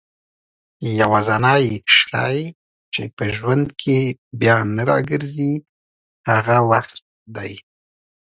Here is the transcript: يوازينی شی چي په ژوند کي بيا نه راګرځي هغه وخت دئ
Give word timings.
يوازينی 0.99 1.65
شی 1.97 2.37
چي 2.93 3.03
په 3.15 3.23
ژوند 3.35 3.65
کي 3.81 3.97
بيا 4.39 4.55
نه 4.75 4.83
راګرځي 4.89 5.53
هغه 6.29 6.57
وخت 6.71 6.93
دئ 7.35 7.53